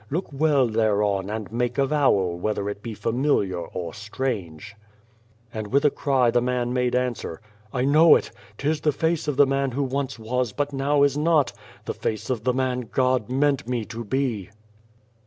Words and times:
Look 0.09 0.33
well 0.33 0.67
thereon 0.67 1.29
and 1.29 1.51
make 1.51 1.77
avowal 1.77 2.39
whether 2.39 2.67
it 2.69 2.81
be 2.81 2.95
familiar 2.95 3.59
or 3.59 3.93
strange." 3.93 4.75
And 5.53 5.67
with 5.67 5.85
a 5.85 5.91
cry 5.91 6.31
the 6.31 6.41
man 6.41 6.73
made 6.73 6.95
answer:" 6.95 7.39
I 7.71 7.85
know 7.85 8.15
it. 8.15 8.31
Tis 8.57 8.81
the 8.81 8.93
face 8.93 9.27
of 9.27 9.37
the 9.37 9.45
man 9.45 9.69
who 9.73 9.83
once 9.83 10.17
was, 10.17 10.53
but 10.53 10.73
now 10.73 11.03
is 11.03 11.19
not. 11.19 11.53
The 11.85 11.93
face 11.93 12.31
of 12.31 12.45
the 12.45 12.53
man 12.55 12.89
God 12.91 13.29
meant 13.29 13.67
me 13.69 13.85
to 13.85 14.03
be." 14.03 14.49